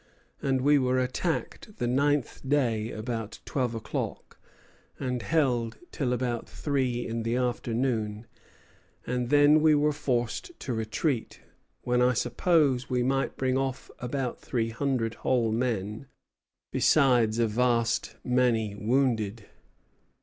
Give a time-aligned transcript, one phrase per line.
[0.41, 4.39] And we were attacked the ninth day about twelve o'clock,
[4.99, 8.25] and held till about three in the afternoon,
[9.05, 11.41] and then we were forced to retreat,
[11.83, 16.07] when I suppose we might bring off about three hundred whole men,
[16.71, 19.45] besides a vast many wounded.